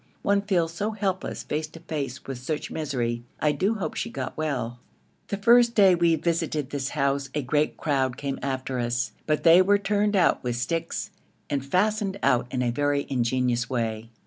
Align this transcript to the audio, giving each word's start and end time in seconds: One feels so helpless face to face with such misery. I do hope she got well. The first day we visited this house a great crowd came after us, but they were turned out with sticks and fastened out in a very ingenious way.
One 0.23 0.41
feels 0.41 0.73
so 0.73 0.93
helpless 0.93 1.43
face 1.43 1.67
to 1.67 1.79
face 1.79 2.25
with 2.25 2.39
such 2.39 2.71
misery. 2.71 3.21
I 3.39 3.51
do 3.51 3.75
hope 3.75 3.93
she 3.95 4.09
got 4.09 4.35
well. 4.35 4.79
The 5.27 5.37
first 5.37 5.75
day 5.75 5.93
we 5.93 6.15
visited 6.15 6.71
this 6.71 6.89
house 6.97 7.29
a 7.35 7.43
great 7.43 7.77
crowd 7.77 8.17
came 8.17 8.39
after 8.41 8.79
us, 8.79 9.11
but 9.27 9.43
they 9.43 9.61
were 9.61 9.77
turned 9.77 10.15
out 10.15 10.43
with 10.43 10.55
sticks 10.55 11.11
and 11.51 11.63
fastened 11.63 12.17
out 12.23 12.47
in 12.51 12.63
a 12.63 12.71
very 12.71 13.05
ingenious 13.11 13.69
way. 13.69 14.09